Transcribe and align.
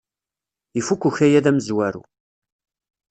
Ifuk 0.79 1.01
ukayad 1.07 1.45
amezwaru! 1.51 2.01